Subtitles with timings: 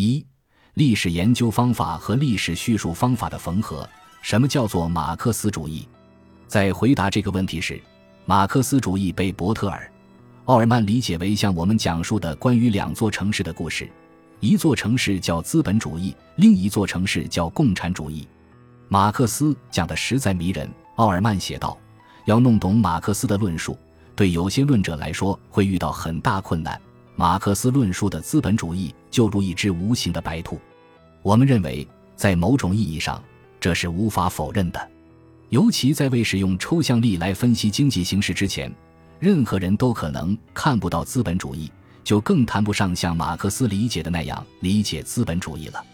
[0.00, 0.24] 一、
[0.74, 3.84] 历史研究方法和历史叙述方法的缝合。
[4.22, 5.88] 什么叫做马克思主义？
[6.46, 7.82] 在回答这个问题时，
[8.24, 9.90] 马克思主义被伯特尔、
[10.44, 13.90] 奥尔曼理解为向我们讲述的关于两座城市的故事。
[14.38, 18.28] 一座城市叫资本主义，另一座城市叫共产主义。
[18.86, 20.70] 马克思讲的实在迷人。
[20.94, 21.76] 奥尔曼写道
[22.24, 23.76] ：“要弄懂马克思的论述，
[24.14, 26.80] 对有些论者来说会遇到很大困难。
[27.18, 30.60] 马克思论述的资本主义就如一只无形的白兔。
[31.20, 31.84] 我们认为，
[32.14, 33.20] 在某种意义上，
[33.58, 34.88] 这是无法否认的。
[35.48, 38.72] 尤其在未使用抽象力来分析经济形势之前，
[39.18, 41.68] 任何人都可能看不到资本主义。”
[42.04, 45.84] 就更谈不上像马克思理解的那样理解资本主义了。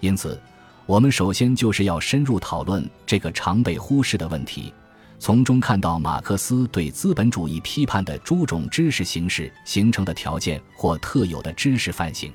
[0.00, 0.40] 因此，
[0.86, 4.74] 我们首先就是要深入讨论这个常被忽视的问题，
[5.22, 12.32] 从中看到马克思对资本主义批判的诸种知识形式形成的条件或特有的知识范型。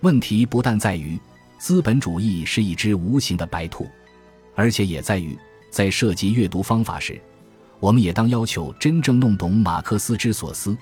[0.00, 1.20] 问题不但在于
[1.58, 3.86] 资本主义是一只无形的白兔，
[4.54, 5.38] 而且也在于
[5.70, 7.20] 在涉及阅读方法时，
[7.78, 10.74] 我们也当要求真正弄懂马克思之所思。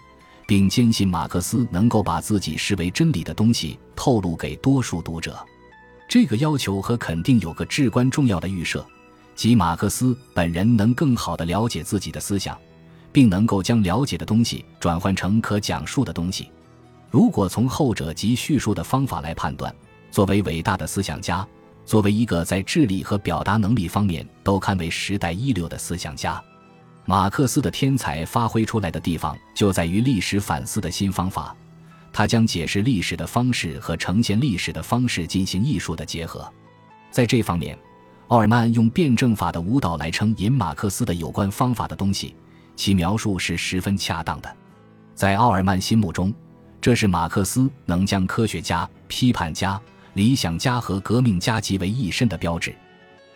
[0.47, 5.45] 并坚信马克思能够把自己视为真理的东西透露给多数读者。
[6.09, 8.87] 这个要求和肯定有个至关重要的预设，
[9.43, 12.57] 即马克思本人能更好地了解自己的思想，
[13.11, 16.49] 并能够将了解的东西转换成可讲述的东西。
[17.11, 19.75] 如果从后者及叙述的方法来判断，
[20.12, 21.45] 作为伟大的思想家，
[21.84, 26.41] 作为一个在智力和表达能力方面都堪为时代一流的思想家。
[27.05, 31.53] 马克思的天才发挥出来的地方就在于历史反思的新方法，
[32.12, 36.49] 他将解释历史的方式和呈现历史的方式进行艺术的结合。
[37.11, 37.77] 在这方面，
[38.28, 42.34] 奥尔曼用辩证法的舞蹈来称引马克思的有关方法的东西，
[42.75, 44.56] 其描述是十分恰当的。
[45.15, 46.33] 在奥尔曼心目中，
[46.81, 49.78] 这是马克思能将科学家、批判家、
[50.15, 52.75] 理想家和革命家集为一身的标志。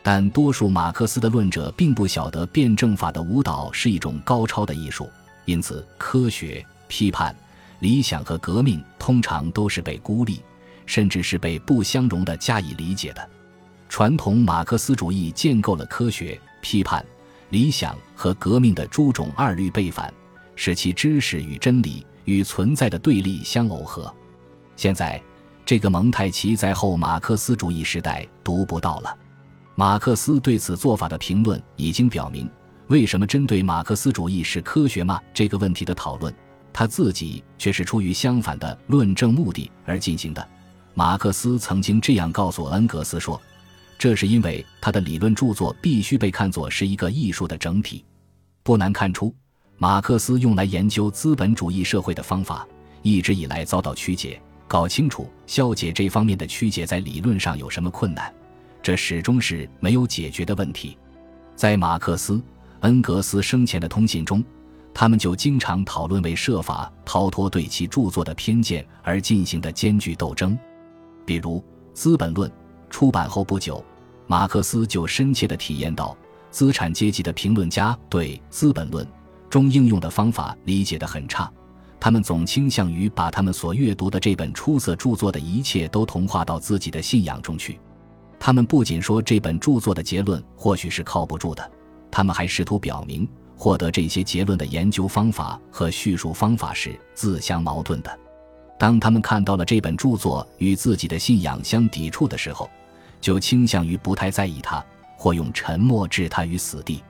[0.02, 5.10] 但多数马克思的论者并不晓得辩证法的舞蹈是一种高超的艺术，
[5.44, 7.34] 因此科学、批判、
[7.80, 10.40] 理想和革命通常都是被孤立，
[10.86, 13.28] 甚至是被不相容的加以理解的。
[13.96, 17.02] 传统马克思主义建构了科学、批判、
[17.48, 20.12] 理想和革命的诸种二律背反，
[20.54, 24.14] 使其知识与真理与存在的对立相耦合。
[24.76, 25.18] 现在，
[25.64, 29.16] 这个蒙太奇在后马克思主义时代读不到了。
[29.74, 32.46] 马克思对此做法的评论已经表明，
[32.88, 36.30] 为什么针对马克思主义是科学吗这个问题的讨论，
[36.70, 40.48] 他自己却是出于相反的论证目的而进行的。
[40.92, 43.40] 马克思曾经这样告诉恩格斯说
[43.98, 48.04] ：“这是因为他的理论著作必须被看作是一个艺术的整体。”
[48.62, 49.34] 不难看出，
[49.78, 52.66] 马克思用来研究资本主义社会的方法
[53.02, 54.40] 一直以来遭到曲解。
[54.68, 58.34] 搞清楚消解这方面的曲解在理论上有什么困难？
[58.82, 60.98] 这始终是没有解决的问题。
[61.54, 62.42] 在马克思、
[62.80, 64.42] 恩格斯生前的通信中，
[64.92, 70.58] 他们就经常讨论为设法逃脱对其著作的偏见而进行的艰巨斗争。
[71.24, 71.58] 比如
[71.94, 72.50] 《资本论》
[72.90, 73.84] 出版后不久，
[74.26, 76.16] 马克思就深切地体验到，
[76.50, 79.04] 资产阶级的评论家对《资本论》
[79.50, 81.50] 中应用的方法理解得很差，
[82.00, 87.78] 他们总倾向于把他们所阅读的这本出色著作的一切都同化到自己的信仰中去。
[88.38, 91.70] 他们不仅说这本著作的结论或许是靠不住的，
[92.10, 98.18] 他们还试图表明，获得这些结论的研究方法和叙述方法是自相矛盾的。
[98.78, 102.68] 当他们看到了这本著作与自己的信仰相抵触的时候，
[103.20, 104.84] 就倾向于不太在意它，
[105.16, 107.02] 或用沉默置它于死地。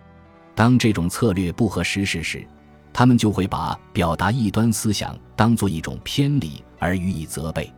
[0.55, 2.47] 当这种策略不合时事时，
[2.93, 7.71] 他们就会把表达异端思想当作一种偏离而予以责备。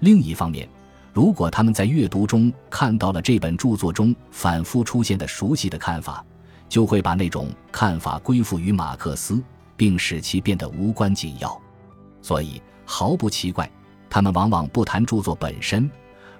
[0.00, 0.68] 另一方面，
[1.12, 6.24] 如果他们在阅读中看到了这本著作中反复出现的熟悉的看法，
[6.68, 9.42] 就会把那种看法归附于马克思，
[9.76, 11.60] 并使其变得无关紧要。
[12.20, 13.70] 所以毫不奇怪，
[14.10, 15.90] 他们往往不谈著作本身，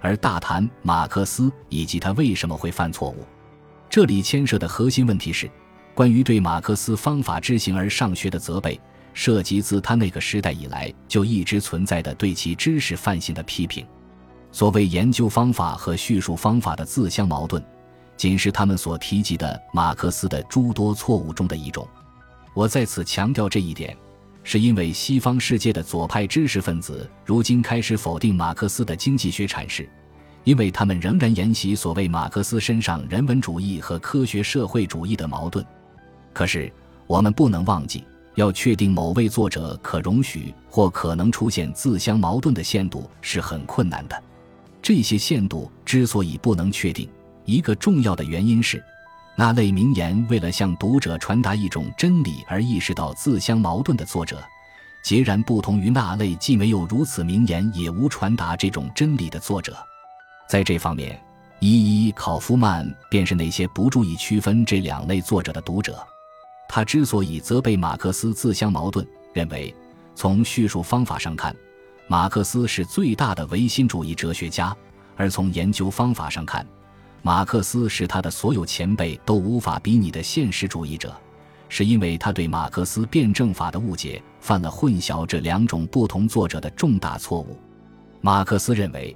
[0.01, 3.25] 而大谈马克思以及他为什么会犯错误。
[3.89, 5.49] 这里牵涉的核心问题是，
[5.93, 8.79] 关于对马克思方法之行而上学的责备，
[9.13, 13.85] 涉及自他那个时代以来就一直存在的对其知识范性的批评。
[14.51, 17.63] 所谓研究方法和叙述方法的自相矛盾，
[18.17, 21.87] 仅是他们所提及的马克思的诸多错误中的一种。
[22.53, 23.97] 我在此强调这一点，
[24.43, 29.89] 是因为西方世界的左派知识分子如今开始否定马克思的经济学阐释，
[30.43, 35.65] 因为他们仍然沿袭所谓马克思身上人文主义和科学社会主义的矛盾。
[36.33, 36.71] 可是，
[37.07, 38.03] 我们不能忘记，
[38.35, 44.23] 要确定某位作者可容许或可能出现自相矛盾的限度是很困难的。
[44.81, 47.07] 这些限度之所以不能确定，
[47.45, 48.83] 一个重要的原因是，
[49.35, 54.43] 那类名言为了向读者传达一种真理而意识到自相矛盾的作者，
[55.03, 59.75] 截然不同于那类既没有如此名言也无传达这种真理的作者。
[60.47, 61.19] 在这方面，
[61.59, 66.05] 伊伊考夫曼便是那些不注意区分这两类作者的读者。
[66.69, 69.73] 他之所以责备马克思自相矛盾，认为
[70.15, 71.55] 从叙述方法上看。
[72.07, 74.75] 马克思是最大的唯心主义哲学家，
[75.15, 76.67] 而从研究方法上看，
[77.25, 81.15] 马克思是他的所有前辈都无法比拟的现实主义者，
[81.69, 87.57] 是因为他对马克思辩证法的误解，犯了混淆这两种不同作者的重大错误。
[88.19, 89.15] 马克思认为，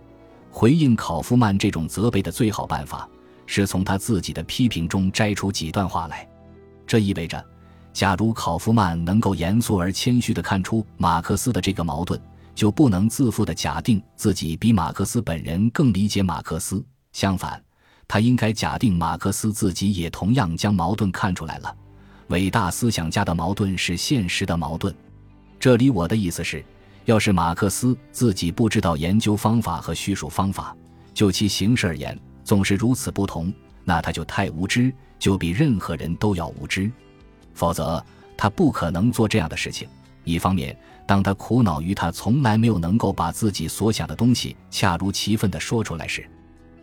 [0.49, 3.05] 回应考夫曼这种责备的最好办法，
[3.45, 6.25] 是从他自己的批评中摘出几段话来。
[6.87, 7.45] 这意味着，
[7.91, 12.19] 假如考夫曼能够严肃而谦虚地看出马克思的这个矛盾。
[12.55, 16.83] 就不能自负地假定自己比马克思本人更理解马克思。
[17.13, 17.63] 相反，
[18.07, 21.75] 他应该假定马克思自己也同样将矛盾看出来了。
[22.27, 24.93] 伟大思想家的矛盾是现实的矛盾。
[25.59, 26.63] 这里我的意思是，
[27.05, 30.75] 要是马克思自己不知道研究方法和叙述方法，
[31.13, 33.51] 就其形式而言总是如此不同，
[33.83, 36.91] 那他就太无知，就比任何人都要无知。
[37.53, 38.03] 否则，
[38.37, 39.87] 他不可能做这样的事情。
[40.23, 40.77] 一方面，
[41.07, 46.29] 当他苦恼于他从来没有能够把自己所想的东西恰如其分地说出来时，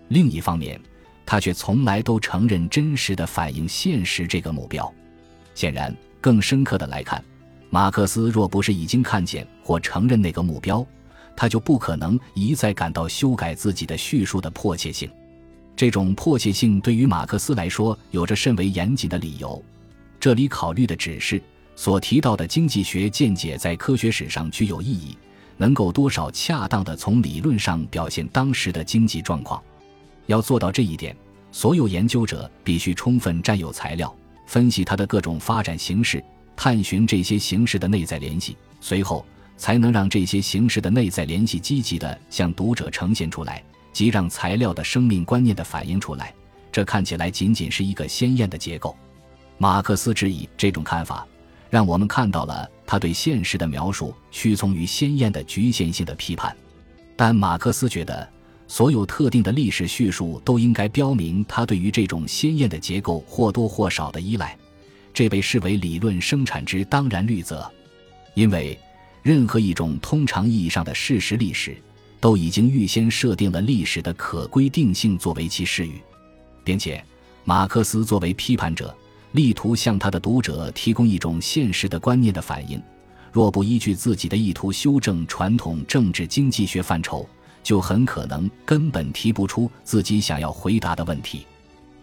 [0.08, 0.80] 另一方面，
[1.26, 4.92] 他却从来都承认真实的反映现实这个目标。
[5.54, 7.22] 显然，更深刻的来看，
[7.70, 10.86] 马克思若不是已经看见或承认那个目标，
[11.36, 15.10] 他就不可能一再感到修改自己的叙述的迫切性。
[15.76, 19.62] 这种迫切性对于马克思来说有着甚为严谨的理由。
[20.20, 21.42] 这里考虑的只是。
[21.76, 25.18] 所提到的经济学见解在科学史上具有意义，
[25.56, 29.60] 能够多少恰当地从理论上表现当时的经济状况。
[30.26, 31.16] 要做到这一点，
[31.52, 34.14] 所有研究者必须充分占有材料，
[34.46, 36.22] 分析它的各种发展形式，
[36.56, 39.24] 探寻这些形式的内在联系，随后
[39.56, 43.62] 才能让这些形式的内在联系积极地向读者呈现出来，
[43.92, 46.34] 即让材料的生命观念的反映出来。
[46.72, 48.96] 这看起来仅仅是一个鲜艳的结构。
[49.58, 51.26] 马克思质疑这种看法。
[51.70, 56.56] 让我们看到了他对现实的描述屈从于鲜艳的局限性的批判，
[57.16, 58.28] 但马克思觉得
[58.66, 64.56] 所有特定的历史叙述都应该标明他对于这种鲜艳的结构或多或少的依赖，
[65.12, 67.70] 这被视为理论生产之当然律则，
[68.34, 68.78] 因为
[69.22, 71.76] 任何一种通常意义上的事实历史
[72.20, 76.00] 都已经预先设定了历史的可规定性作为其视域，
[76.64, 77.02] 并且
[77.44, 78.94] 马克思作为批判者。
[79.32, 82.80] 力图向他的读者提供一种现实的观念的反应，
[83.32, 87.28] 若不依据自己的意图修正传统政治经济学范畴，
[87.64, 91.44] 就很可能根本提不出自己想要回答的问题。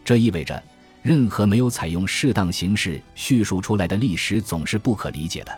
[0.04, 0.62] 这意味着，
[1.02, 5.58] 任何没有采用适当形式叙述出来的历史总是不可理解的。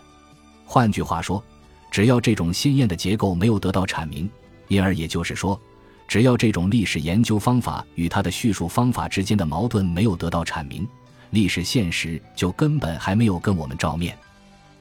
[0.64, 1.42] 换句话说，
[1.90, 4.30] 只要这种鲜艳的结构没有得到阐明，
[4.68, 5.58] 因而也就是说，
[6.06, 10.86] 只要这种历史研究方法与它的叙述方法之间的矛盾没有得到阐明。
[11.30, 14.16] 历史现实就根本还没有跟我们照面。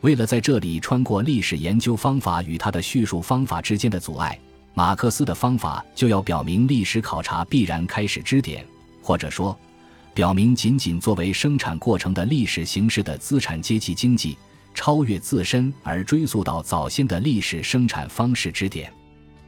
[0.02, 4.38] 为了在这里穿过历史研究方法与它的叙述方法之间的阻碍，
[4.76, 8.66] 马克思的方法就要表明历史考察必然开始支点，
[9.02, 9.58] 或者说，
[10.14, 14.36] 表明仅仅作为生产过程的历史形式的资产阶级经济
[14.74, 18.92] 超越自身而追溯到早先的历史生产方式支点。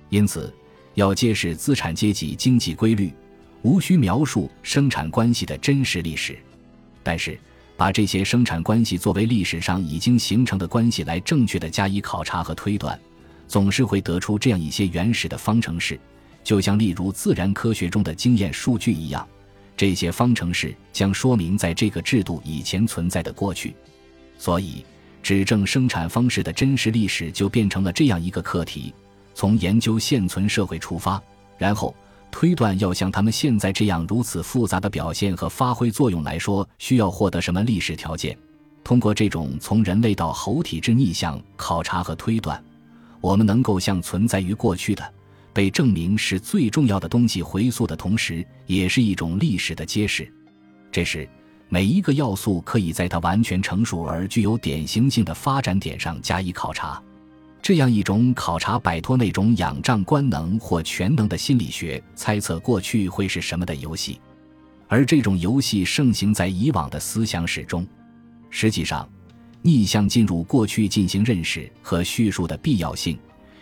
[0.09, 0.53] 因此，
[0.93, 3.11] 要揭示资产阶级经济规律，
[3.63, 6.37] 无需描述生产关系的真实历史。
[7.01, 7.39] 但是，
[7.75, 12.97] 把这些生产关系作为历史上已经形成的关系来正确的加以考察和推断，
[13.47, 15.99] 总是会得出这样一些原始的方程式，
[16.43, 19.27] 就像例如自然科学中的经验数据一样。
[19.77, 23.75] 这些方程式将说明在这个制度以前存在的过去。
[24.37, 24.85] 所以，
[25.21, 28.93] 指证生产方式的真实历史就变成了这样一个课题：
[29.33, 31.21] 从研究现存社会出发，
[31.57, 31.95] 然后。
[32.31, 38.37] 推断要像他们现在这样如此复杂的表现和发挥作用来说，需要获得什么历史条件？
[38.83, 42.61] 通过这种从人类到猴体之逆向考察和推断，
[43.25, 45.03] 我们能够向存在于过去的、
[45.51, 50.31] 被证明是最重要的东西回溯的同时，也是一种历史的揭示。
[50.91, 51.27] 这时，
[51.67, 57.01] 每一个要素可以在它完全成熟而具有典型性的发展点上加以考察。
[57.63, 64.21] 这样一种考察摆脱那种仰仗官能或全能的心理学猜测过去会是什么的游戏，
[64.87, 67.87] 而这种游戏盛行在以往的思想史中。
[68.51, 69.09] 实际上，
[69.65, 73.17] 逆向进入过去进行认识和叙述的必要性，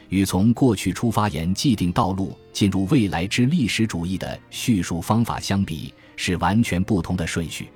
[0.09, 7.69] 与从过去出发沿既定道路进入未来之历史主义的叙述方法相比，是完全不同的顺序。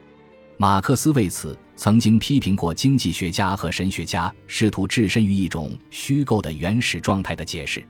[0.57, 7.81] 马克思为此曾经批评过经济学家和神学家试图置身于一种虚构的原始状态的解释，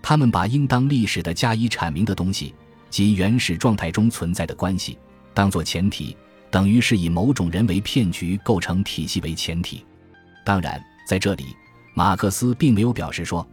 [0.00, 2.54] 他们把应当历史的加以阐明的东西
[2.88, 4.96] 及原始状态中存在的关系
[5.34, 6.16] 当作前提，
[6.52, 9.84] 等于是以某种人为骗局构成体系为前提。
[10.44, 11.46] 当然，在这里，
[11.94, 13.44] 马克思并没有表示说，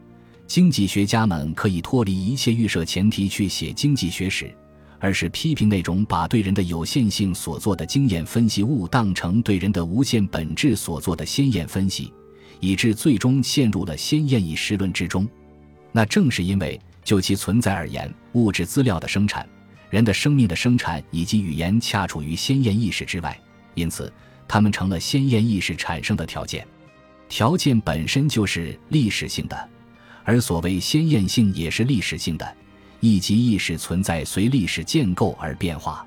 [0.46, 4.56] 经济学家们可以脱离一切预设前提去写经济学史。
[5.01, 12.13] 而是批评那种把对人的有限性所做的经验分析误当成对人的无限本质所做的先验分析，
[12.60, 15.25] 以致最终陷入了先验意识论之中。
[15.94, 19.48] 那正是因为就其存在而言，物质资料的生产、
[19.89, 23.39] 人的生命的生产以及语言恰处于先验意识之外，
[23.74, 24.12] 因此
[24.48, 26.65] 它们成了先验意识产生的条件。
[27.27, 29.69] 条件本身就是历史性的，
[30.24, 32.55] 而所谓先验性也是历史性的。
[33.01, 36.05] 一级意识存在随历史建构而变化，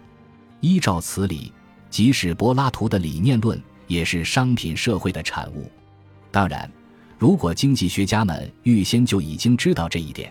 [0.60, 1.50] 依照此理，
[1.88, 5.70] 即使柏拉图的理念论也是商品社会的产物。
[6.30, 6.70] 当然，
[7.18, 10.30] 如果经济学家们预先就已经知道这一点，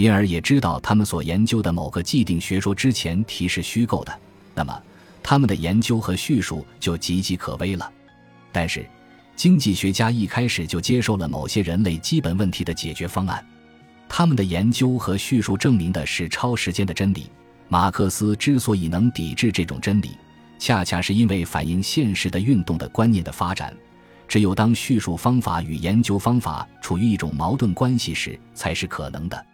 [0.00, 4.18] 因而也知道他们所研究的某个既定学说之前提是虚构的，
[4.54, 4.82] 那么
[5.22, 7.92] 他们的研究和叙述就岌岌可危了。
[8.50, 8.88] 但是，
[9.36, 13.46] 经济学家一开始就接受了某些人类基本问题的解决方案。
[14.08, 17.30] 他们的研究和叙述证明的是超时间的真理。
[17.68, 20.16] 马克思之所以能抵制这种真理，
[20.58, 23.76] 恰恰是因为反映现实的运动的观念的发展。
[24.26, 29.46] 只有当叙述方法与研究方法处于一种矛盾关系时，才是可能的。